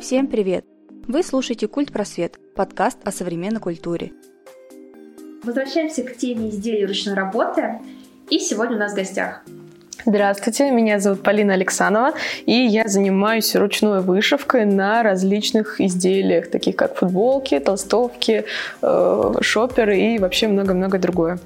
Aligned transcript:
Всем 0.00 0.28
привет! 0.28 0.64
Вы 1.08 1.22
слушаете 1.22 1.68
«Культ 1.68 1.92
Просвет»– 1.92 2.38
подкаст 2.56 2.96
о 3.04 3.12
современной 3.12 3.60
культуре. 3.60 4.12
Возвращаемся 5.42 6.02
к 6.04 6.16
теме 6.16 6.48
изделий 6.48 6.86
ручной 6.86 7.14
работы. 7.14 7.80
И 8.30 8.38
сегодня 8.38 8.76
у 8.76 8.78
нас 8.78 8.92
в 8.92 8.96
гостях 8.96 9.44
Здравствуйте, 10.06 10.70
меня 10.70 10.98
зовут 10.98 11.22
Полина 11.22 11.52
Александрова, 11.52 12.14
и 12.46 12.52
я 12.52 12.84
занимаюсь 12.86 13.54
ручной 13.54 14.00
вышивкой 14.00 14.64
на 14.64 15.02
различных 15.02 15.78
изделиях, 15.80 16.50
таких 16.50 16.76
как 16.76 16.96
футболки, 16.96 17.58
толстовки, 17.58 18.44
э, 18.80 19.32
шоперы 19.42 19.98
и 19.98 20.18
вообще 20.18 20.48
много-много 20.48 20.98
другое. 20.98 21.38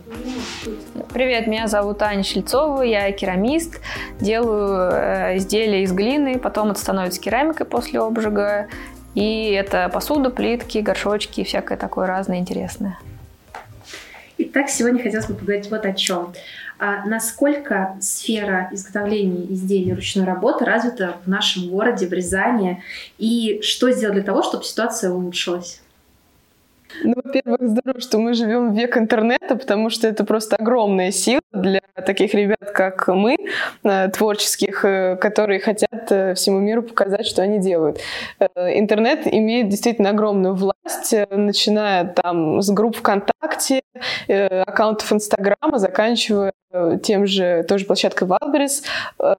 Привет, 1.12 1.48
меня 1.48 1.66
зовут 1.66 2.00
Аня 2.02 2.22
Шельцова, 2.22 2.82
я 2.82 3.10
керамист, 3.10 3.80
делаю 4.20 4.90
э, 4.92 5.36
изделия 5.38 5.82
из 5.82 5.92
глины, 5.92 6.38
потом 6.38 6.70
это 6.70 6.78
становится 6.78 7.20
керамикой 7.20 7.66
после 7.66 8.00
обжига, 8.00 8.68
и 9.14 9.50
это 9.50 9.88
посуда, 9.92 10.30
плитки, 10.30 10.78
горшочки, 10.78 11.42
всякое 11.42 11.76
такое 11.76 12.06
разное 12.06 12.38
интересное. 12.38 12.98
Итак, 14.36 14.68
сегодня 14.68 15.02
хотелось 15.02 15.26
бы 15.26 15.34
поговорить 15.34 15.70
вот 15.70 15.86
о 15.86 15.92
чем. 15.92 16.32
А 16.86 17.02
насколько 17.06 17.96
сфера 18.02 18.68
изготовления 18.70 19.50
изделий 19.54 19.94
ручной 19.94 20.26
работы 20.26 20.66
развита 20.66 21.16
в 21.24 21.30
нашем 21.30 21.70
городе, 21.70 22.06
в 22.06 22.12
Рязани, 22.12 22.82
и 23.16 23.62
что 23.62 23.90
сделать 23.90 24.16
для 24.16 24.22
того, 24.22 24.42
чтобы 24.42 24.64
ситуация 24.64 25.10
улучшилась? 25.10 25.80
Ну, 27.02 27.14
во-первых, 27.22 27.60
здорово, 27.60 28.00
что 28.00 28.18
мы 28.18 28.34
живем 28.34 28.72
в 28.72 28.76
век 28.76 28.96
интернета, 28.96 29.56
потому 29.56 29.90
что 29.90 30.06
это 30.06 30.24
просто 30.24 30.56
огромная 30.56 31.10
сила 31.10 31.40
для 31.52 31.80
таких 32.06 32.34
ребят, 32.34 32.70
как 32.72 33.08
мы, 33.08 33.36
э, 33.82 34.08
творческих, 34.08 34.84
э, 34.84 35.16
которые 35.16 35.60
хотят 35.60 36.10
э, 36.10 36.34
всему 36.34 36.60
миру 36.60 36.82
показать, 36.82 37.26
что 37.26 37.42
они 37.42 37.58
делают. 37.58 37.98
Интернет 38.56 39.26
имеет 39.26 39.68
действительно 39.68 40.10
огромную 40.10 40.54
власть, 40.54 41.14
начиная 41.30 42.04
там 42.04 42.60
с 42.60 42.70
групп 42.70 42.96
ВКонтакте, 42.96 43.82
аккаунтов 44.28 45.12
Инстаграма, 45.12 45.78
заканчивая 45.78 46.52
тем 47.02 47.26
же, 47.26 47.64
той 47.68 47.78
же 47.78 47.86
площадкой 47.86 48.28
Wildberries. 48.28 48.82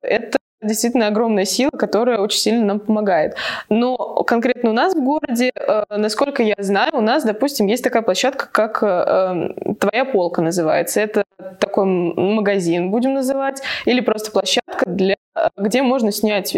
Это 0.02 0.40
действительно 0.66 1.08
огромная 1.08 1.46
сила, 1.46 1.72
которая 1.72 2.20
очень 2.20 2.40
сильно 2.40 2.66
нам 2.66 2.80
помогает. 2.80 3.36
Но 3.70 3.98
конкретно 4.24 4.70
у 4.70 4.74
нас 4.74 4.94
в 4.94 5.04
городе, 5.04 5.52
э, 5.56 5.84
насколько 5.90 6.44
я 6.44 6.56
знаю, 6.60 6.92
у 6.94 7.02
нас, 7.02 7.24
допустим, 7.24 7.68
есть 7.68 7.84
такая 7.84 8.02
площадка, 8.02 8.48
как 8.52 8.84
э, 8.84 9.76
«Твоя 9.80 10.06
полка» 10.06 10.42
называется. 10.42 11.02
Это 11.02 11.24
такой 11.60 11.86
магазин, 11.86 12.92
будем 12.92 13.14
называть, 13.14 13.62
или 13.86 14.02
просто 14.02 14.32
площадка 14.32 14.90
для 14.90 15.16
где 15.58 15.82
можно 15.82 16.12
снять 16.12 16.56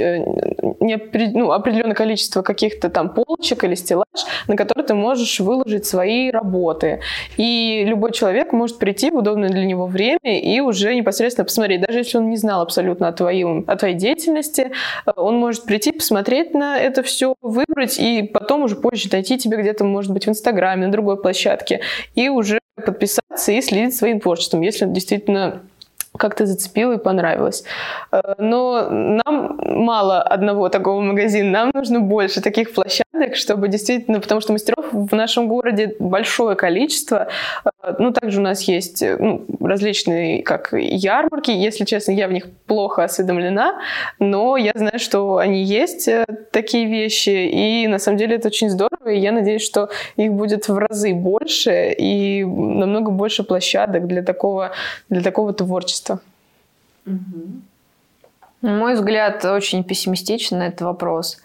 э, 0.79 0.97
ну, 1.33 1.51
определенное 1.51 1.95
количество 1.95 2.41
каких-то 2.41 2.89
там 2.89 3.09
полочек 3.09 3.63
или 3.63 3.75
стеллаж, 3.75 4.05
на 4.47 4.55
который 4.55 4.83
ты 4.83 4.93
можешь 4.93 5.39
выложить 5.39 5.85
свои 5.85 6.29
работы. 6.31 7.01
И 7.37 7.83
любой 7.85 8.11
человек 8.11 8.53
может 8.53 8.79
прийти 8.79 9.11
в 9.11 9.15
удобное 9.15 9.49
для 9.49 9.65
него 9.65 9.85
время 9.85 10.39
и 10.39 10.59
уже 10.59 10.93
непосредственно 10.95 11.45
посмотреть. 11.45 11.81
Даже 11.81 11.99
если 11.99 12.17
он 12.17 12.29
не 12.29 12.37
знал 12.37 12.61
абсолютно 12.61 13.07
о, 13.07 13.13
твоем, 13.13 13.63
о 13.67 13.75
твоей 13.75 13.95
деятельности, 13.95 14.71
э, 15.05 15.11
он 15.15 15.37
может 15.37 15.63
прийти, 15.65 15.91
посмотреть 15.91 16.53
на 16.53 16.77
это 16.79 17.03
все, 17.03 17.35
выбрать 17.41 17.99
и 17.99 18.23
потом 18.23 18.63
уже 18.63 18.75
позже 18.75 19.09
дойти 19.09 19.37
тебе 19.37 19.57
где-то, 19.57 19.83
может 19.83 20.11
быть, 20.11 20.25
в 20.25 20.29
Инстаграме, 20.29 20.87
на 20.87 20.91
другой 20.91 21.21
площадке 21.21 21.81
и 22.15 22.29
уже 22.29 22.59
подписаться 22.75 23.51
и 23.51 23.61
следить 23.61 23.95
своим 23.95 24.19
творчеством, 24.19 24.61
если 24.61 24.85
он 24.85 24.93
действительно 24.93 25.61
как-то 26.17 26.45
зацепило 26.45 26.93
и 26.93 26.97
понравилось. 26.97 27.63
Э, 28.11 28.35
но 28.37 28.89
нам 28.89 29.59
мало 29.63 30.21
одного 30.21 30.69
такого 30.69 31.01
магазина, 31.01 31.49
нам 31.51 31.71
нужно 31.73 31.99
больше 31.99 32.41
таких 32.41 32.73
площадок, 32.73 33.35
чтобы 33.35 33.67
действительно, 33.67 34.19
потому 34.19 34.41
что 34.41 34.53
мастеров 34.53 34.85
в 34.91 35.15
нашем 35.15 35.47
городе 35.47 35.95
большое 35.99 36.55
количество. 36.55 37.27
Э, 37.87 37.95
ну, 37.99 38.11
также 38.11 38.39
у 38.39 38.43
нас 38.43 38.61
есть 38.63 39.01
э, 39.01 39.17
ну, 39.17 39.45
различные, 39.59 40.43
как 40.43 40.73
ярмарки. 40.73 41.51
Если 41.51 41.85
честно, 41.85 42.11
я 42.11 42.27
в 42.27 42.31
них 42.31 42.47
плохо 42.65 43.03
осведомлена, 43.03 43.79
но 44.19 44.57
я 44.57 44.71
знаю, 44.75 44.99
что 44.99 45.37
они 45.37 45.63
есть, 45.63 46.09
такие 46.51 46.85
вещи, 46.85 47.29
и 47.29 47.87
на 47.87 47.99
самом 47.99 48.17
деле 48.17 48.35
это 48.35 48.47
очень 48.47 48.69
здорово, 48.69 49.09
и 49.09 49.19
я 49.19 49.31
надеюсь, 49.31 49.63
что 49.63 49.89
их 50.15 50.33
будет 50.33 50.67
в 50.67 50.77
разы 50.77 51.13
больше 51.13 51.93
и 51.97 52.43
намного 52.43 53.11
больше 53.11 53.43
площадок 53.43 54.07
для 54.07 54.23
такого, 54.23 54.71
для 55.09 55.21
такого 55.21 55.53
творчества. 55.53 56.19
Угу. 57.05 57.61
На 58.61 58.75
мой 58.75 58.95
взгляд, 58.95 59.45
очень 59.45 59.83
пессимистичен 59.83 60.61
этот 60.61 60.81
вопрос. 60.81 61.37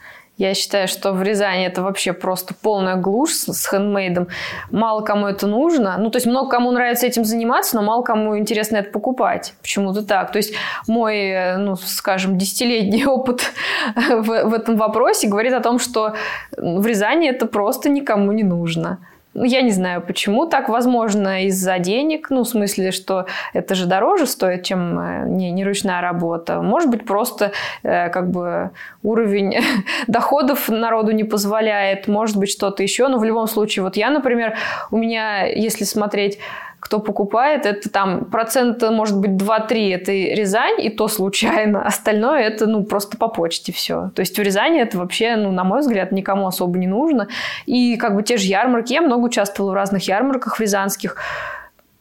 Я 0.43 0.55
считаю, 0.55 0.89
что 0.89 1.13
в 1.13 1.23
Рязани 1.23 1.67
это 1.67 1.83
вообще 1.83 2.13
просто 2.13 2.53
полная 2.61 2.97
глушь 2.97 3.31
с, 3.31 3.53
с 3.53 3.65
хендмейдом. 3.65 4.27
Мало 4.73 5.03
кому 5.03 5.29
это 5.29 5.47
нужно. 5.47 5.97
Ну, 5.99 6.11
то 6.11 6.17
есть 6.17 6.27
много 6.27 6.51
кому 6.51 6.73
нравится 6.73 7.07
этим 7.07 7.25
заниматься, 7.25 7.77
но 7.77 7.83
мало 7.83 8.03
кому 8.03 8.37
интересно 8.37 8.79
это 8.79 8.91
покупать. 8.91 9.55
Почему-то 9.63 10.05
так. 10.05 10.33
То 10.33 10.39
есть 10.39 10.53
мой, 10.89 11.57
ну, 11.59 11.77
скажем, 11.77 12.39
десятилетний 12.39 13.05
опыт 13.07 13.53
в, 13.95 14.25
в 14.25 14.53
этом 14.53 14.77
вопросе 14.77 15.29
говорит 15.29 15.53
о 15.53 15.61
том, 15.61 15.79
что 15.79 16.17
в 16.57 16.85
Рязани 16.85 17.29
это 17.29 17.47
просто 17.47 17.89
никому 17.89 18.33
не 18.33 18.43
нужно. 18.43 18.99
Ну, 19.35 19.45
я 19.45 19.63
не 19.63 19.71
знаю, 19.71 20.03
почему 20.03 20.47
так. 20.47 20.69
Возможно, 20.69 21.47
из-за 21.47 21.79
денег. 21.79 22.31
Ну, 22.31 22.43
в 22.43 22.49
смысле, 22.49 22.91
что 22.91 23.27
это 23.55 23.75
же 23.75 23.87
дороже 23.87 24.27
стоит, 24.27 24.63
чем 24.63 24.99
э, 24.99 25.29
не, 25.29 25.51
не 25.51 25.65
ручная 25.65 26.01
работа. 26.01 26.61
Может 26.61 26.91
быть, 26.91 27.07
просто 27.07 27.53
э, 27.83 28.11
как 28.11 28.31
бы 28.31 28.71
уровень 29.03 29.61
доходов 30.07 30.69
народу 30.69 31.13
не 31.13 31.25
позволяет. 31.25 32.09
Может 32.09 32.37
быть, 32.37 32.51
что-то 32.51 32.83
еще. 32.83 33.09
Но 33.09 33.19
в 33.19 33.25
любом 33.25 33.47
случае, 33.47 33.83
вот 33.85 33.97
я, 33.97 34.11
например, 34.11 34.55
у 34.91 34.97
меня, 34.97 35.47
если 35.47 35.85
смотреть 35.85 36.39
кто 36.83 36.99
покупает, 36.99 37.65
это 37.65 37.89
там 37.89 38.25
процент, 38.25 38.83
может 38.83 39.17
быть, 39.17 39.31
2-3 39.31 39.95
это 39.95 40.11
Рязань, 40.11 40.81
и 40.83 40.91
то 40.91 41.07
случайно. 41.07 41.81
Остальное 41.87 42.41
это, 42.41 42.67
ну, 42.67 42.83
просто 42.83 43.17
по 43.17 43.29
почте 43.29 43.73
все. 43.73 44.11
То 44.17 44.21
есть 44.21 44.37
в 44.37 44.43
Рязани 44.43 44.81
это 44.81 44.99
вообще, 44.99 45.37
ну, 45.37 45.53
на 45.53 45.63
мой 45.63 45.81
взгляд, 45.81 46.11
никому 46.11 46.49
особо 46.49 46.77
не 46.79 46.89
нужно. 46.89 47.29
И 47.67 47.97
как 47.97 48.17
бы 48.17 48.25
те 48.25 48.37
же 48.37 48.47
ярмарки, 48.47 48.95
я 48.95 49.01
много 49.01 49.27
участвовала 49.27 49.71
в 49.71 49.75
разных 49.75 50.09
ярмарках 50.09 50.59
рязанских, 50.59 51.17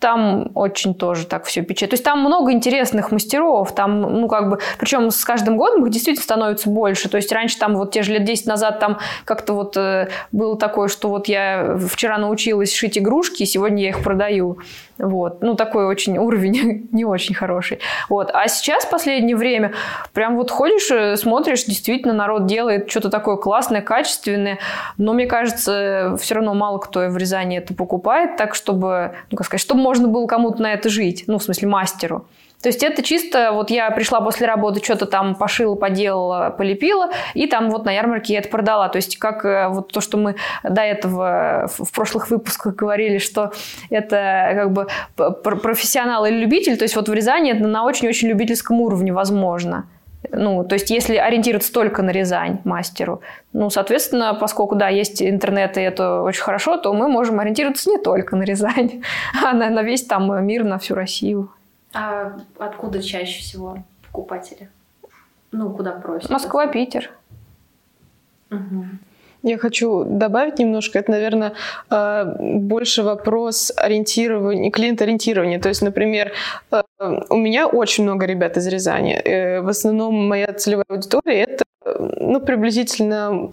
там 0.01 0.51
очень 0.55 0.95
тоже 0.95 1.27
так 1.27 1.45
все 1.45 1.61
печет. 1.61 1.91
То 1.91 1.93
есть 1.93 2.03
там 2.03 2.19
много 2.19 2.51
интересных 2.51 3.11
мастеров, 3.11 3.73
там, 3.73 4.01
ну, 4.01 4.27
как 4.27 4.49
бы, 4.49 4.59
причем 4.79 5.11
с 5.11 5.23
каждым 5.23 5.57
годом 5.57 5.85
их 5.85 5.91
действительно 5.91 6.23
становится 6.23 6.69
больше. 6.69 7.07
То 7.07 7.17
есть 7.17 7.31
раньше 7.31 7.57
там 7.59 7.75
вот 7.75 7.91
те 7.91 8.01
же 8.01 8.13
лет 8.13 8.25
10 8.25 8.47
назад 8.47 8.79
там 8.79 8.97
как-то 9.25 9.53
вот 9.53 9.77
э, 9.77 10.09
было 10.31 10.57
такое, 10.57 10.87
что 10.87 11.07
вот 11.07 11.27
я 11.27 11.77
вчера 11.89 12.17
научилась 12.17 12.73
шить 12.73 12.97
игрушки, 12.97 13.43
и 13.43 13.45
сегодня 13.45 13.83
я 13.83 13.89
их 13.89 14.03
продаю. 14.03 14.57
Вот. 15.01 15.41
Ну, 15.41 15.55
такой 15.55 15.85
очень 15.85 16.17
уровень 16.17 16.87
не 16.91 17.05
очень 17.05 17.33
хороший. 17.35 17.79
Вот. 18.09 18.29
А 18.33 18.47
сейчас, 18.47 18.85
в 18.85 18.89
последнее 18.89 19.35
время, 19.35 19.73
прям 20.13 20.35
вот 20.35 20.51
ходишь, 20.51 20.89
э, 20.91 21.15
смотришь, 21.17 21.65
действительно 21.65 22.13
народ 22.13 22.45
делает 22.45 22.89
что-то 22.89 23.09
такое 23.09 23.35
классное, 23.35 23.81
качественное, 23.81 24.59
но 24.97 25.13
мне 25.13 25.25
кажется, 25.25 26.17
все 26.19 26.35
равно 26.35 26.53
мало 26.53 26.77
кто 26.77 27.01
в 27.07 27.17
Рязани 27.17 27.57
это 27.57 27.73
покупает, 27.73 28.37
так 28.37 28.55
чтобы, 28.55 29.15
ну, 29.31 29.37
как 29.37 29.45
сказать, 29.45 29.61
чтобы 29.61 29.81
можно 29.91 30.07
было 30.07 30.25
кому-то 30.25 30.61
на 30.61 30.71
это 30.71 30.87
жить, 30.87 31.25
ну, 31.27 31.37
в 31.37 31.43
смысле, 31.43 31.67
мастеру. 31.67 32.25
То 32.61 32.69
есть 32.69 32.81
это 32.81 33.03
чисто, 33.03 33.51
вот 33.51 33.71
я 33.71 33.91
пришла 33.91 34.21
после 34.21 34.47
работы, 34.47 34.81
что-то 34.81 35.05
там 35.05 35.35
пошила, 35.35 35.75
поделала, 35.75 36.49
полепила, 36.57 37.09
и 37.33 37.45
там 37.45 37.69
вот 37.69 37.83
на 37.83 37.91
ярмарке 37.91 38.33
я 38.33 38.39
это 38.39 38.47
продала. 38.47 38.87
То 38.87 38.95
есть 38.99 39.17
как 39.17 39.43
э, 39.43 39.67
вот 39.67 39.91
то, 39.91 39.99
что 39.99 40.17
мы 40.17 40.35
до 40.63 40.81
этого 40.81 41.69
в 41.77 41.91
прошлых 41.91 42.29
выпусках 42.29 42.75
говорили, 42.75 43.17
что 43.17 43.51
это 43.89 44.51
как 44.55 44.71
бы 44.71 44.87
профессионал 45.43 46.25
или 46.25 46.37
любитель, 46.37 46.77
то 46.77 46.83
есть 46.83 46.95
вот 46.95 47.09
в 47.09 47.13
Рязани 47.13 47.51
это 47.51 47.67
на 47.67 47.83
очень-очень 47.83 48.29
любительском 48.29 48.79
уровне 48.79 49.11
возможно. 49.11 49.87
Ну, 50.33 50.63
то 50.63 50.75
есть, 50.75 50.89
если 50.89 51.15
ориентироваться 51.15 51.73
только 51.73 52.01
на 52.01 52.11
Рязань 52.11 52.59
мастеру, 52.63 53.21
ну, 53.53 53.69
соответственно, 53.69 54.33
поскольку, 54.33 54.75
да, 54.75 54.87
есть 54.87 55.21
интернет, 55.21 55.77
и 55.77 55.81
это 55.81 56.21
очень 56.21 56.41
хорошо, 56.41 56.77
то 56.77 56.93
мы 56.93 57.09
можем 57.09 57.39
ориентироваться 57.39 57.89
не 57.89 57.97
только 57.97 58.35
на 58.35 58.43
Рязань, 58.43 59.03
а 59.43 59.53
на, 59.53 59.69
на 59.69 59.83
весь 59.83 60.05
там 60.05 60.45
мир, 60.45 60.63
на 60.63 60.77
всю 60.79 60.95
Россию. 60.95 61.51
А 61.93 62.37
откуда 62.57 63.01
чаще 63.01 63.41
всего 63.41 63.77
покупатели? 64.07 64.69
Ну, 65.51 65.69
куда 65.71 65.91
просят? 65.91 66.29
Москва, 66.29 66.67
Питер. 66.67 67.11
Угу. 68.51 68.85
Я 69.43 69.57
хочу 69.57 70.03
добавить 70.05 70.59
немножко, 70.59 70.99
это, 70.99 71.11
наверное, 71.11 71.53
э, 71.89 72.35
больше 72.39 73.01
вопрос 73.01 73.71
ориентирования, 73.75 74.69
клиент-ориентирования. 74.69 75.59
То 75.59 75.69
есть, 75.69 75.81
например, 75.81 76.31
э, 76.71 76.83
у 77.29 77.35
меня 77.35 77.67
очень 77.67 78.03
много 78.03 78.25
ребят 78.25 78.57
из 78.57 78.67
Рязани. 78.67 79.13
Э, 79.13 79.61
в 79.61 79.67
основном 79.69 80.27
моя 80.27 80.53
целевая 80.53 80.85
аудитория 80.89 81.43
это 81.43 81.65
ну, 81.85 82.39
приблизительно 82.39 83.49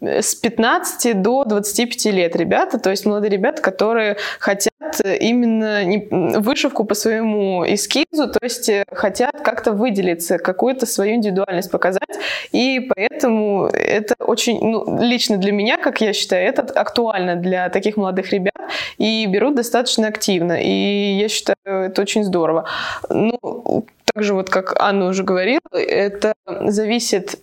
с 0.00 0.34
15 0.34 1.22
до 1.22 1.44
25 1.44 2.06
лет 2.06 2.36
ребята, 2.36 2.78
то 2.78 2.90
есть 2.90 3.06
молодые 3.06 3.30
ребята, 3.30 3.62
которые 3.62 4.16
хотят 4.38 4.72
именно 5.20 6.40
вышивку 6.40 6.84
по 6.84 6.94
своему 6.94 7.64
эскизу, 7.66 8.30
то 8.30 8.38
есть 8.42 8.68
э, 8.68 8.84
хотят 8.92 9.40
как-то 9.42 9.72
выделиться, 9.72 10.38
какую-то 10.38 10.86
свою 10.86 11.14
индивидуальность 11.14 11.70
показать, 11.70 12.18
и 12.52 12.90
поэтому 12.94 13.66
это 13.72 14.14
очень, 14.26 14.58
ну, 14.60 14.98
лично 15.00 15.38
для 15.38 15.52
меня, 15.52 15.76
как 15.76 16.00
я 16.00 16.12
считаю, 16.12 16.48
это 16.48 16.62
актуально 16.62 17.36
для 17.36 17.68
таких 17.68 17.96
молодых 17.96 18.32
ребят 18.32 18.54
и 18.98 19.26
берут 19.26 19.54
достаточно 19.54 20.08
активно. 20.08 20.60
И 20.60 21.18
я 21.18 21.28
считаю, 21.28 21.56
это 21.64 22.02
очень 22.02 22.24
здорово. 22.24 22.66
Ну, 23.08 23.86
также 24.14 24.34
вот, 24.34 24.50
как 24.50 24.80
Анна 24.80 25.06
уже 25.06 25.22
говорила, 25.22 25.60
это 25.72 26.34
зависит 26.46 27.38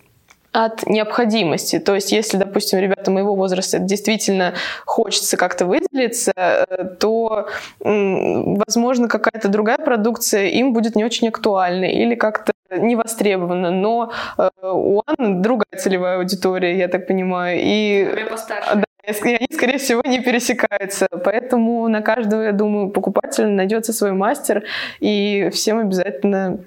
от 0.54 0.86
необходимости. 0.86 1.80
То 1.80 1.96
есть, 1.96 2.12
если, 2.12 2.36
допустим, 2.36 2.78
ребята 2.78 3.10
моего 3.10 3.34
возраста 3.34 3.80
действительно 3.80 4.54
хочется 4.86 5.36
как-то 5.36 5.66
выделиться, 5.66 6.32
э, 6.36 6.84
то, 7.00 7.48
возможно, 7.80 9.08
какая-то 9.08 9.48
другая 9.48 9.78
продукция 9.78 10.46
им 10.46 10.72
будет 10.72 10.94
не 10.94 11.04
очень 11.04 11.28
актуальна 11.28 11.86
или 11.86 12.14
как-то 12.14 12.53
не 12.78 12.96
востребована. 12.96 13.70
Но 13.70 14.12
э, 14.38 14.48
у 14.62 15.02
Анны 15.06 15.40
другая 15.40 15.78
целевая 15.78 16.18
аудитория, 16.18 16.76
я 16.78 16.88
так 16.88 17.06
понимаю. 17.06 17.58
И, 17.62 18.26
да, 18.74 18.84
и 19.06 19.34
они, 19.34 19.48
скорее 19.52 19.78
всего, 19.78 20.02
не 20.04 20.20
пересекаются. 20.20 21.08
Поэтому 21.24 21.88
на 21.88 22.02
каждого, 22.02 22.42
я 22.42 22.52
думаю, 22.52 22.90
покупателя 22.90 23.48
найдется 23.48 23.92
свой 23.92 24.12
мастер, 24.12 24.64
и 25.00 25.50
всем 25.52 25.78
обязательно 25.78 26.58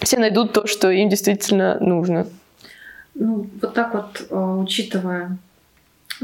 все 0.00 0.18
найдут 0.18 0.52
то, 0.52 0.66
что 0.66 0.90
им 0.90 1.08
действительно 1.08 1.78
нужно. 1.80 2.26
Ну, 3.14 3.46
вот 3.60 3.74
так 3.74 3.94
вот, 3.94 4.26
э, 4.30 4.34
учитывая 4.34 5.36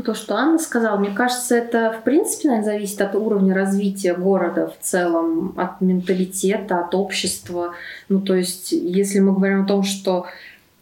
то, 0.03 0.15
что 0.15 0.35
Анна 0.35 0.59
сказала, 0.59 0.99
мне 0.99 1.11
кажется, 1.11 1.55
это 1.55 1.93
в 1.93 2.03
принципе, 2.03 2.49
наверное, 2.49 2.73
зависит 2.73 3.01
от 3.01 3.15
уровня 3.15 3.55
развития 3.55 4.15
города 4.15 4.67
в 4.69 4.85
целом, 4.85 5.55
от 5.57 5.81
менталитета, 5.81 6.81
от 6.81 6.95
общества. 6.95 7.75
Ну, 8.09 8.21
то 8.21 8.35
есть, 8.35 8.73
если 8.73 9.21
мы 9.21 9.33
говорим 9.33 9.65
о 9.65 9.67
том, 9.67 9.83
что 9.85 10.27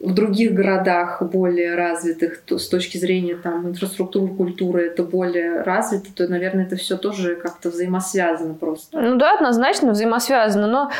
в 0.03 0.13
других 0.13 0.53
городах 0.53 1.21
более 1.21 1.75
развитых, 1.75 2.41
то 2.41 2.57
с 2.57 2.67
точки 2.67 2.97
зрения 2.97 3.35
там 3.35 3.69
инфраструктуры, 3.69 4.33
культуры 4.33 4.87
это 4.87 5.03
более 5.03 5.61
развито, 5.61 6.13
то, 6.13 6.27
наверное, 6.27 6.65
это 6.65 6.75
все 6.75 6.97
тоже 6.97 7.35
как-то 7.35 7.69
взаимосвязано 7.69 8.53
просто. 8.53 8.99
Ну 8.99 9.15
да, 9.15 9.35
однозначно 9.35 9.91
взаимосвязано, 9.91 10.67
но 10.67 10.91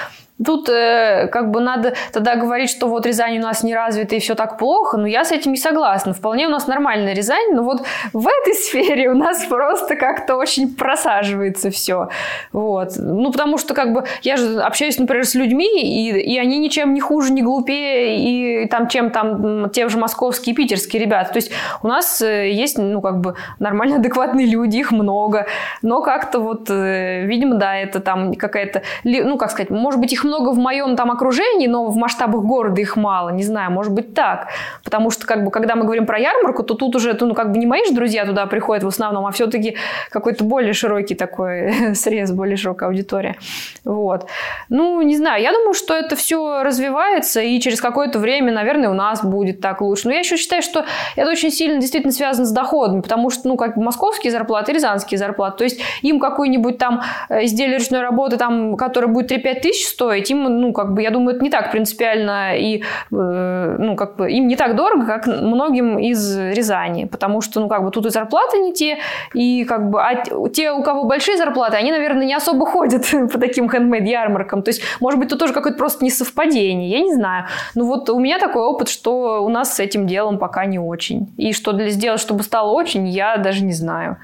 Тут 0.44 0.68
э, 0.68 1.28
как 1.32 1.52
бы 1.52 1.62
надо 1.62 1.94
тогда 2.12 2.36
говорить, 2.36 2.70
что 2.70 2.88
вот 2.88 3.06
Рязань 3.06 3.38
у 3.38 3.42
нас 3.42 3.62
не 3.64 3.76
развита 3.76 4.16
и 4.16 4.20
все 4.20 4.34
так 4.34 4.58
плохо, 4.58 4.98
но 4.98 5.06
я 5.06 5.24
с 5.26 5.32
этим 5.32 5.52
не 5.52 5.58
согласна. 5.58 6.14
Вполне 6.14 6.48
у 6.48 6.50
нас 6.50 6.66
нормальная 6.66 7.14
Рязань, 7.14 7.54
но 7.54 7.64
вот 7.64 7.84
в 8.14 8.28
этой 8.28 8.54
сфере 8.56 9.10
у 9.10 9.16
нас 9.16 9.46
просто 9.46 9.96
как-то 9.96 10.36
очень 10.36 10.74
просаживается 10.76 11.70
все. 11.70 12.10
Вот. 12.52 12.94
Ну, 12.98 13.32
потому 13.32 13.60
что 13.60 13.76
как 13.76 13.94
бы 13.94 14.06
я 14.24 14.38
же 14.38 14.60
общаюсь, 14.60 14.98
например, 14.98 15.26
с 15.26 15.36
людьми, 15.36 15.70
и, 15.82 16.10
и 16.20 16.40
они 16.40 16.58
ничем 16.58 16.96
не 16.96 17.00
хуже, 17.00 17.32
не 17.32 17.44
глупее, 17.44 18.18
и, 18.18 18.64
и 18.64 18.68
там, 18.68 18.88
чем 18.88 19.12
там 19.12 19.70
те 19.70 19.88
же 19.88 20.00
московские, 20.00 20.56
питерские 20.56 21.04
ребята. 21.04 21.32
То 21.32 21.38
есть 21.38 21.52
у 21.84 21.88
нас 21.88 22.22
э, 22.22 22.50
есть, 22.52 22.80
ну, 22.80 23.02
как 23.02 23.20
бы 23.22 23.36
нормально 23.60 23.96
адекватные 23.98 24.48
люди, 24.48 24.78
их 24.78 24.92
много, 24.92 25.46
но 25.84 26.02
как-то 26.02 26.40
вот, 26.40 26.72
э, 26.72 27.24
видимо, 27.26 27.56
да, 27.56 27.76
это 27.78 28.00
там 28.00 28.34
какая-то, 28.34 28.82
ну, 29.04 29.38
как 29.38 29.52
сказать, 29.52 29.70
может 29.70 30.00
быть, 30.00 30.12
их 30.12 30.23
много 30.24 30.50
в 30.50 30.58
моем 30.58 30.96
там 30.96 31.12
окружении, 31.12 31.68
но 31.68 31.88
в 31.88 31.96
масштабах 31.96 32.44
города 32.44 32.80
их 32.82 32.96
мало, 32.96 33.30
не 33.30 33.44
знаю, 33.44 33.72
может 33.72 33.94
быть 33.94 34.14
так. 34.14 34.48
Потому 34.84 35.12
что, 35.12 35.26
как 35.26 35.44
бы, 35.44 35.52
когда 35.52 35.76
мы 35.76 35.84
говорим 35.84 36.06
про 36.06 36.20
ярмарку, 36.20 36.64
то 36.64 36.74
тут 36.74 36.96
уже, 36.96 37.18
ну, 37.20 37.34
как 37.34 37.52
бы 37.52 37.58
не 37.58 37.66
мои 37.66 37.86
же 37.86 37.94
друзья 37.94 38.26
туда 38.26 38.46
приходят 38.46 38.84
в 38.84 38.88
основном, 38.88 39.26
а 39.26 39.32
все-таки 39.32 39.78
какой-то 40.10 40.44
более 40.44 40.74
широкий 40.74 41.16
такой 41.16 41.74
срез, 41.96 42.32
более 42.32 42.58
широкая 42.58 42.90
аудитория. 42.90 43.36
Вот. 43.84 44.28
Ну, 44.70 45.02
не 45.02 45.18
знаю, 45.18 45.42
я 45.42 45.52
думаю, 45.52 45.74
что 45.74 45.94
это 45.94 46.16
все 46.16 46.64
развивается, 46.64 47.42
и 47.42 47.60
через 47.60 47.82
какое-то 47.82 48.20
время, 48.20 48.52
наверное, 48.52 48.90
у 48.90 48.94
нас 48.94 49.24
будет 49.24 49.62
так 49.62 49.82
лучше. 49.82 50.08
Но 50.08 50.14
я 50.14 50.20
еще 50.20 50.38
считаю, 50.38 50.62
что 50.62 50.86
это 51.16 51.30
очень 51.30 51.52
сильно 51.52 51.80
действительно 51.80 52.12
связано 52.12 52.46
с 52.46 52.52
доходами, 52.52 53.02
потому 53.02 53.30
что, 53.30 53.48
ну, 53.48 53.58
как 53.58 53.76
бы 53.76 53.84
московские 53.84 54.32
зарплаты, 54.32 54.74
рязанские 54.74 55.18
зарплаты, 55.18 55.58
то 55.58 55.64
есть 55.64 55.82
им 56.02 56.20
какой-нибудь 56.20 56.78
там 56.78 57.02
э, 57.30 57.46
изделие 57.46 57.78
ручной 57.78 58.02
работы, 58.02 58.38
там, 58.38 58.76
которое 58.78 59.08
будет 59.08 59.32
3-5 59.32 59.62
тысяч 59.62 59.88
стоить, 59.88 60.13
стоить. 60.14 60.32
Им, 60.32 60.44
ну, 60.44 60.74
как 60.74 60.94
бы, 60.94 61.02
я 61.02 61.10
думаю, 61.10 61.36
это 61.36 61.44
не 61.44 61.50
так 61.50 61.72
принципиально 61.72 62.56
и, 62.58 62.84
э, 63.12 63.76
ну, 63.80 63.96
как 63.96 64.16
бы, 64.16 64.32
им 64.32 64.48
не 64.48 64.56
так 64.56 64.76
дорого, 64.76 65.06
как 65.06 65.28
многим 65.28 65.98
из 65.98 66.38
Рязани, 66.38 67.06
потому 67.06 67.42
что, 67.42 67.60
ну, 67.60 67.68
как 67.68 67.84
бы, 67.84 67.92
тут 67.92 68.06
и 68.06 68.10
зарплаты 68.10 68.58
не 68.60 68.74
те, 68.74 68.98
и, 69.34 69.66
как 69.66 69.90
бы, 69.90 70.02
а 70.02 70.24
те, 70.54 70.72
у 70.72 70.84
кого 70.84 71.04
большие 71.06 71.38
зарплаты, 71.38 71.78
они, 71.78 71.92
наверное, 71.92 72.26
не 72.26 72.36
особо 72.36 72.66
ходят 72.66 73.06
по 73.32 73.40
таким 73.40 73.70
хендмейд-ярмаркам. 73.70 74.62
То 74.62 74.70
есть, 74.70 74.82
может 75.00 75.20
быть, 75.20 75.30
тут 75.30 75.40
тоже 75.40 75.54
какое-то 75.54 75.78
просто 75.78 76.06
несовпадение, 76.06 76.90
я 76.90 77.00
не 77.00 77.14
знаю. 77.14 77.46
Ну, 77.76 77.86
вот 77.86 78.10
у 78.10 78.20
меня 78.20 78.40
такой 78.40 78.62
опыт, 78.62 78.90
что 78.90 79.44
у 79.44 79.50
нас 79.50 79.76
с 79.76 79.80
этим 79.80 80.08
делом 80.08 80.38
пока 80.38 80.66
не 80.66 80.80
очень. 80.80 81.34
И 81.38 81.54
что 81.54 81.74
для 81.74 81.90
сделать, 81.90 82.22
чтобы 82.22 82.44
стало 82.44 82.72
очень, 82.72 83.08
я 83.08 83.38
даже 83.38 83.64
не 83.64 83.74
знаю. 83.74 84.18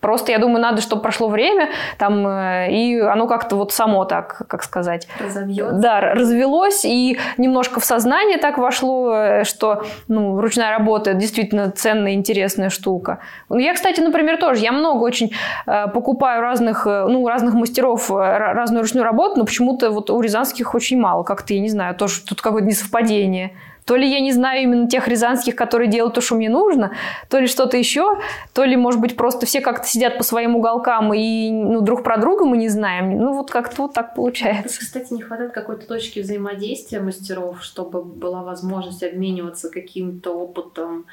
Просто, 0.00 0.30
я 0.32 0.38
думаю, 0.38 0.60
надо, 0.60 0.82
чтобы 0.82 1.02
прошло 1.02 1.28
время, 1.28 1.70
там, 1.98 2.26
э, 2.26 2.70
и 2.70 3.00
оно 3.00 3.26
как-то 3.26 3.56
вот 3.56 3.72
само 3.72 4.04
так, 4.04 4.42
как 4.46 4.62
сказать... 4.62 5.08
Разовьется. 5.18 5.74
Да, 5.74 6.00
развелось, 6.00 6.84
и 6.84 7.18
немножко 7.38 7.80
в 7.80 7.84
сознание 7.84 8.38
так 8.38 8.58
вошло, 8.58 9.12
э, 9.14 9.44
что, 9.44 9.84
ну, 10.06 10.40
ручная 10.40 10.70
работа 10.70 11.14
действительно 11.14 11.70
ценная, 11.70 12.14
интересная 12.14 12.70
штука. 12.70 13.18
Я, 13.50 13.74
кстати, 13.74 14.00
например, 14.00 14.38
тоже, 14.38 14.62
я 14.62 14.72
много 14.72 15.02
очень 15.02 15.32
э, 15.66 15.88
покупаю 15.88 16.40
разных, 16.40 16.86
ну, 16.86 17.26
разных 17.26 17.54
мастеров 17.54 18.10
разную 18.10 18.82
ручную 18.82 19.04
работу, 19.04 19.38
но 19.38 19.44
почему-то 19.44 19.90
вот 19.90 20.10
у 20.10 20.20
рязанских 20.20 20.74
очень 20.74 21.00
мало, 21.00 21.24
как-то, 21.24 21.52
я 21.54 21.60
не 21.60 21.68
знаю, 21.68 21.94
тоже 21.94 22.22
тут 22.24 22.40
какое-то 22.40 22.66
несовпадение. 22.68 23.52
То 23.90 23.96
ли 23.96 24.08
я 24.08 24.20
не 24.20 24.30
знаю 24.30 24.62
именно 24.62 24.88
тех 24.88 25.08
рязанских, 25.08 25.56
которые 25.56 25.90
делают 25.90 26.14
то, 26.14 26.20
что 26.20 26.36
мне 26.36 26.48
нужно, 26.48 26.92
то 27.28 27.40
ли 27.40 27.48
что-то 27.48 27.76
еще, 27.76 28.20
то 28.54 28.62
ли, 28.62 28.76
может 28.76 29.00
быть, 29.00 29.16
просто 29.16 29.46
все 29.46 29.60
как-то 29.60 29.84
сидят 29.84 30.16
по 30.16 30.22
своим 30.22 30.54
уголкам 30.54 31.12
и 31.12 31.50
ну, 31.50 31.80
друг 31.80 32.04
про 32.04 32.16
друга 32.16 32.44
мы 32.44 32.56
не 32.56 32.68
знаем. 32.68 33.18
Ну, 33.18 33.32
вот 33.32 33.50
как-то 33.50 33.82
вот 33.82 33.92
так 33.92 34.14
получается. 34.14 34.78
Кстати, 34.78 35.12
не 35.12 35.22
хватает 35.22 35.50
какой-то 35.50 35.88
точки 35.88 36.20
взаимодействия 36.20 37.00
мастеров, 37.00 37.64
чтобы 37.64 38.04
была 38.04 38.44
возможность 38.44 39.02
обмениваться 39.02 39.70
каким-то 39.70 40.38
опытом 40.38 41.06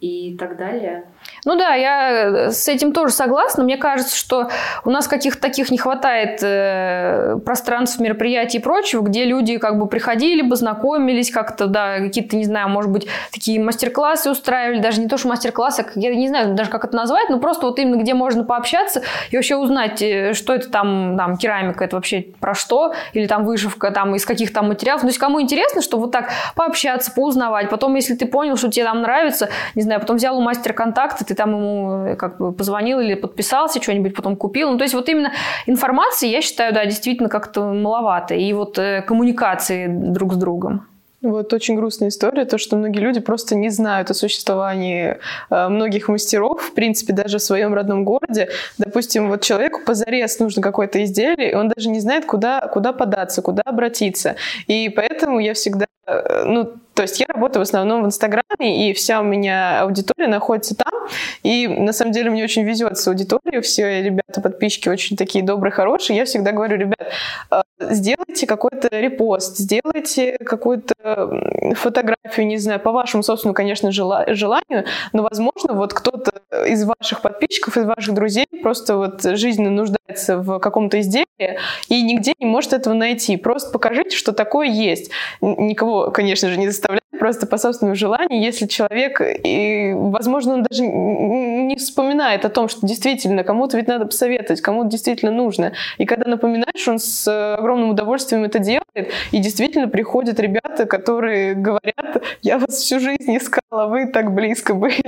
и 0.00 0.36
так 0.38 0.56
далее. 0.56 1.04
Ну 1.44 1.56
да, 1.56 1.74
я 1.74 2.10
э, 2.10 2.50
с 2.50 2.68
этим 2.68 2.92
тоже 2.92 3.12
согласна. 3.12 3.64
Мне 3.64 3.76
кажется, 3.76 4.16
что 4.16 4.48
у 4.84 4.90
нас 4.90 5.08
каких-то 5.08 5.40
таких 5.40 5.70
не 5.70 5.78
хватает 5.78 6.40
э, 6.42 7.36
пространств, 7.44 7.98
мероприятий 8.00 8.58
и 8.58 8.60
прочего, 8.60 9.02
где 9.02 9.24
люди 9.24 9.58
как 9.58 9.78
бы 9.78 9.88
приходили 9.88 10.42
бы, 10.42 10.54
знакомились 10.56 11.30
как-то, 11.30 11.66
да, 11.66 11.98
какие-то, 11.98 12.36
не 12.36 12.44
знаю, 12.44 12.68
может 12.68 12.90
быть, 12.90 13.08
такие 13.32 13.60
мастер-классы 13.60 14.30
устраивали, 14.30 14.80
даже 14.80 15.00
не 15.00 15.08
то, 15.08 15.16
что 15.16 15.28
мастер-классы, 15.28 15.84
а 15.86 15.98
я 15.98 16.14
не 16.14 16.28
знаю 16.28 16.54
даже, 16.54 16.70
как 16.70 16.84
это 16.84 16.96
назвать, 16.96 17.28
но 17.28 17.40
просто 17.40 17.66
вот 17.66 17.78
именно 17.78 18.00
где 18.00 18.14
можно 18.14 18.44
пообщаться 18.44 19.02
и 19.30 19.36
вообще 19.36 19.56
узнать, 19.56 20.00
э, 20.00 20.32
что 20.32 20.54
это 20.54 20.70
там, 20.70 21.16
там 21.16 21.36
керамика, 21.36 21.84
это 21.84 21.96
вообще 21.96 22.26
про 22.40 22.54
что, 22.54 22.94
или 23.14 23.26
там 23.26 23.44
вышивка, 23.44 23.90
там 23.90 24.14
из 24.14 24.24
каких 24.24 24.52
там 24.52 24.68
материалов. 24.68 25.00
То 25.02 25.08
есть 25.08 25.18
кому 25.18 25.40
интересно, 25.40 25.82
что 25.82 25.98
вот 25.98 26.12
так 26.12 26.30
пообщаться, 26.54 27.10
поузнавать. 27.12 27.68
Потом, 27.68 27.94
если 27.96 28.14
ты 28.14 28.26
понял, 28.26 28.56
что 28.56 28.70
тебе 28.70 28.84
там 28.84 29.02
нравится, 29.02 29.48
не 29.74 29.82
знаю, 29.82 29.87
потом 29.98 30.16
взял 30.16 30.36
у 30.38 30.40
мастера 30.40 30.72
контакты, 30.72 31.24
ты 31.24 31.34
там 31.34 31.50
ему 31.50 32.06
э, 32.06 32.16
как 32.16 32.38
бы 32.38 32.52
позвонил 32.52 33.00
или 33.00 33.14
подписался, 33.14 33.82
что-нибудь 33.82 34.14
потом 34.14 34.36
купил. 34.36 34.70
Ну, 34.70 34.78
то 34.78 34.84
есть 34.84 34.94
вот 34.94 35.08
именно 35.08 35.32
информации, 35.66 36.28
я 36.28 36.42
считаю, 36.42 36.72
да, 36.74 36.84
действительно 36.84 37.28
как-то 37.28 37.72
маловато. 37.72 38.34
И 38.34 38.52
вот 38.52 38.78
э, 38.78 39.02
коммуникации 39.02 39.86
друг 39.88 40.34
с 40.34 40.36
другом. 40.36 40.86
Вот 41.20 41.52
очень 41.52 41.74
грустная 41.74 42.10
история, 42.10 42.44
то, 42.44 42.58
что 42.58 42.76
многие 42.76 43.00
люди 43.00 43.18
просто 43.18 43.56
не 43.56 43.70
знают 43.70 44.08
о 44.08 44.14
существовании 44.14 45.18
э, 45.50 45.68
многих 45.68 46.08
мастеров, 46.08 46.62
в 46.62 46.74
принципе, 46.74 47.12
даже 47.12 47.38
в 47.38 47.42
своем 47.42 47.74
родном 47.74 48.04
городе. 48.04 48.50
Допустим, 48.78 49.28
вот 49.28 49.42
человеку 49.42 49.80
позарез 49.84 50.38
нужно 50.38 50.62
какое-то 50.62 51.02
изделие, 51.02 51.50
и 51.50 51.54
он 51.56 51.70
даже 51.70 51.88
не 51.88 51.98
знает, 51.98 52.24
куда, 52.24 52.60
куда 52.60 52.92
податься, 52.92 53.42
куда 53.42 53.62
обратиться. 53.62 54.36
И 54.68 54.88
поэтому 54.90 55.40
я 55.40 55.54
всегда, 55.54 55.86
э, 56.06 56.44
ну, 56.44 56.74
то 56.98 57.02
есть 57.02 57.20
я 57.20 57.26
работаю 57.28 57.64
в 57.64 57.68
основном 57.68 58.02
в 58.02 58.06
Инстаграме, 58.06 58.90
и 58.90 58.92
вся 58.92 59.20
у 59.20 59.22
меня 59.22 59.82
аудитория 59.82 60.26
находится 60.26 60.74
там. 60.74 61.06
И 61.44 61.68
на 61.68 61.92
самом 61.92 62.10
деле 62.10 62.28
мне 62.28 62.42
очень 62.42 62.64
везет 62.64 62.98
с 62.98 63.06
аудиторией. 63.06 63.60
Все 63.60 64.02
ребята, 64.02 64.40
подписчики 64.40 64.88
очень 64.88 65.16
такие 65.16 65.44
добрые, 65.44 65.70
хорошие. 65.70 66.16
Я 66.16 66.24
всегда 66.24 66.50
говорю, 66.50 66.76
ребят, 66.76 67.12
э, 67.52 67.62
сделайте 67.78 68.48
какой-то 68.48 68.88
репост, 68.90 69.58
сделайте 69.58 70.38
какую-то 70.38 71.74
фотографию, 71.76 72.48
не 72.48 72.58
знаю, 72.58 72.80
по 72.80 72.90
вашему 72.90 73.22
собственному, 73.22 73.54
конечно, 73.54 73.92
желанию, 73.92 74.84
но, 75.12 75.22
возможно, 75.22 75.74
вот 75.74 75.94
кто-то 75.94 76.37
из 76.66 76.84
ваших 76.84 77.22
подписчиков, 77.22 77.76
из 77.76 77.84
ваших 77.84 78.14
друзей 78.14 78.46
просто 78.62 78.96
вот 78.96 79.22
жизненно 79.22 79.70
нуждается 79.70 80.38
в 80.38 80.58
каком-то 80.58 81.00
изделии 81.00 81.58
и 81.88 82.02
нигде 82.02 82.34
не 82.38 82.46
может 82.46 82.72
этого 82.72 82.94
найти. 82.94 83.36
Просто 83.36 83.70
покажите, 83.70 84.16
что 84.16 84.32
такое 84.32 84.68
есть. 84.68 85.10
Никого, 85.40 86.10
конечно 86.10 86.48
же, 86.48 86.56
не 86.56 86.68
заставляйте, 86.68 87.04
просто 87.18 87.46
по 87.46 87.58
собственному 87.58 87.96
желанию, 87.96 88.40
если 88.40 88.66
человек, 88.66 89.20
и, 89.20 89.92
возможно, 89.94 90.54
он 90.54 90.62
даже 90.62 90.82
не 90.86 91.76
вспоминает 91.76 92.44
о 92.44 92.48
том, 92.48 92.68
что 92.68 92.86
действительно 92.86 93.44
кому-то 93.44 93.76
ведь 93.76 93.88
надо 93.88 94.06
посоветовать, 94.06 94.60
кому-то 94.60 94.88
действительно 94.88 95.32
нужно. 95.32 95.72
И 95.98 96.06
когда 96.06 96.30
напоминаешь, 96.30 96.86
он 96.86 96.98
с 96.98 97.56
огромным 97.56 97.90
удовольствием 97.90 98.44
это 98.44 98.58
делает, 98.58 99.12
и 99.32 99.38
действительно 99.38 99.88
приходят 99.88 100.38
ребята, 100.40 100.86
которые 100.86 101.54
говорят, 101.54 102.22
я 102.42 102.58
вас 102.58 102.76
всю 102.76 103.00
жизнь 103.00 103.36
искала, 103.36 103.86
вы 103.86 104.06
так 104.06 104.32
близко 104.32 104.74
были, 104.74 105.02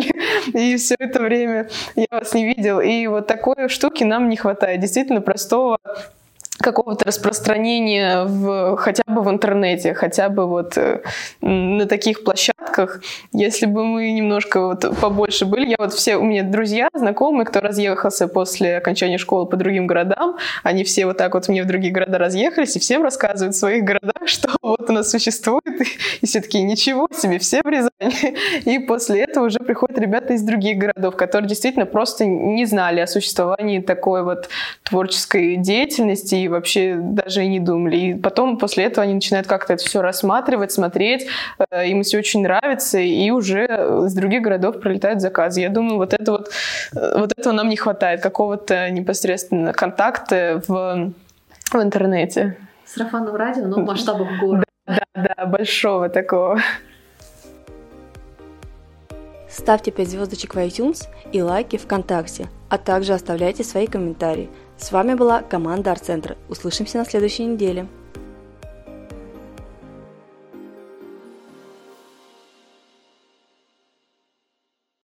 и 0.55 0.77
все 0.77 0.97
это 0.99 1.21
время 1.21 1.69
я 1.97 2.07
вас 2.11 2.35
не 2.35 2.55
видел. 2.55 2.81
И 2.81 3.07
вот 3.07 3.27
такой 3.27 3.69
штуки 3.69 4.05
нам 4.05 4.29
не 4.29 4.37
хватает. 4.37 4.81
Действительно 4.81 5.21
простого 5.21 5.79
какого-то 6.61 7.05
распространения 7.07 8.25
в, 8.25 8.77
хотя 8.77 9.03
бы 9.07 9.23
в 9.23 9.31
интернете, 9.31 9.95
хотя 9.95 10.29
бы 10.29 10.47
вот 10.47 10.77
э, 10.77 11.03
на 11.41 11.87
таких 11.87 12.25
площадках. 12.25 12.70
Если 13.33 13.67
бы 13.67 13.85
мы 13.85 14.13
немножко 14.13 14.61
вот 14.61 14.85
побольше 15.01 15.47
были, 15.47 15.71
я 15.71 15.77
вот 15.79 15.93
все, 15.93 16.17
у 16.17 16.25
меня 16.25 16.43
друзья, 16.43 16.89
знакомые, 16.95 17.47
кто 17.47 17.61
разъехался 17.61 18.29
после 18.29 18.77
окончания 18.77 19.19
школы 19.19 19.47
по 19.47 19.57
другим 19.57 19.87
городам, 19.87 20.37
они 20.63 20.85
все 20.85 21.07
вот 21.07 21.17
так 21.17 21.35
вот 21.35 21.49
мне 21.49 21.63
в 21.63 21.67
другие 21.67 21.93
города 21.93 22.19
разъехались 22.19 22.77
и 22.77 22.81
всем 22.81 23.03
рассказывают 23.03 23.55
в 23.55 23.59
своих 23.59 23.85
городах, 23.85 24.13
что 24.27 24.51
вот 24.63 24.89
у 24.89 24.93
нас 24.93 25.11
существует, 25.11 25.67
и, 25.67 25.85
и 26.21 26.27
все 26.27 26.41
таки 26.41 26.63
ничего 26.63 27.09
себе, 27.13 27.39
все 27.39 27.63
в 27.63 27.69
Рязани. 27.69 27.91
И 28.65 28.79
после 28.81 29.23
этого 29.23 29.47
уже 29.47 29.59
приходят 29.59 29.99
ребята 29.99 30.35
из 30.35 30.43
других 30.43 30.79
городов, 30.79 31.17
которые 31.17 31.49
действительно 31.49 31.87
просто 31.87 32.25
не 32.27 32.65
знали 32.67 33.01
о 33.01 33.07
существовании 33.07 33.81
такой 33.81 34.23
вот 34.23 34.49
творческой 34.85 35.57
деятельности 35.57 36.35
и 36.35 36.49
вообще 36.49 36.97
даже 36.99 37.45
и 37.45 37.49
не 37.49 37.61
думали. 37.61 37.97
И 37.97 38.15
потом 38.15 38.59
после 38.59 38.85
этого 38.85 39.05
они 39.05 39.15
начинают 39.15 39.47
как-то 39.47 39.75
это 39.75 39.85
все 39.85 40.03
рассматривать, 40.03 40.73
смотреть, 40.73 41.27
э, 41.71 41.89
им 41.89 42.03
все 42.03 42.19
очень 42.19 42.43
нравится, 42.43 42.60
и 42.95 43.31
уже 43.31 43.67
с 44.09 44.15
других 44.15 44.43
городов 44.43 44.81
прилетают 44.81 45.21
заказы. 45.21 45.61
Я 45.61 45.71
думаю, 45.71 45.97
вот 45.97 46.15
это 46.15 46.33
вот, 46.33 46.51
э, 46.95 47.19
вот 47.19 47.33
этого 47.37 47.53
нам 47.53 47.69
не 47.69 47.77
хватает, 47.77 48.21
какого-то 48.21 48.91
непосредственно 48.91 49.73
контакта 49.73 50.63
в, 50.67 51.13
в 51.73 51.83
интернете. 51.83 52.57
Сарафанного 52.87 53.39
радио, 53.39 53.67
но 53.67 53.83
в 53.83 53.87
масштабах 53.87 54.29
города. 54.41 54.65
Да, 54.87 55.03
да, 55.15 55.35
да, 55.37 55.47
большого 55.47 56.09
такого. 56.09 56.61
Ставьте 59.49 59.91
5 59.91 60.09
звездочек 60.09 60.55
в 60.55 60.59
iTunes 60.59 61.07
и 61.33 61.43
лайки 61.43 61.77
ВКонтакте, 61.77 62.49
а 62.69 62.79
также 62.79 63.15
оставляйте 63.15 63.65
свои 63.65 63.87
комментарии. 63.87 64.49
С 64.79 64.93
вами 64.93 65.15
была 65.15 65.43
команда 65.43 65.93
Арт-центра. 65.93 66.37
Услышимся 66.49 66.99
на 66.99 67.05
следующей 67.05 67.45
неделе. 67.45 67.87